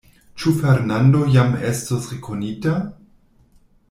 Ĉu 0.43 0.51
Fernando 0.61 1.19
jam 1.35 1.53
estus 1.73 2.07
rekonita? 2.15 2.73